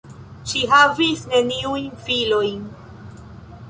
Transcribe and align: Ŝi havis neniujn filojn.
Ŝi 0.51 0.61
havis 0.71 1.21
neniujn 1.35 1.95
filojn. 2.09 2.69